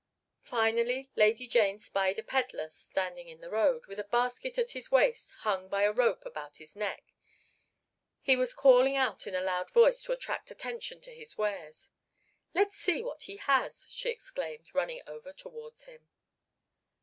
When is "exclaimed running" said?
14.09-15.03